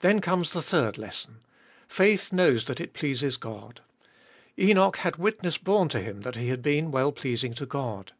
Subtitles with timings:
[0.00, 1.42] Then comes the third lesson—
[1.88, 3.80] faith knows that it pleases God.
[4.58, 8.10] Enoch had witness borne to him that he had been well pleasing to God.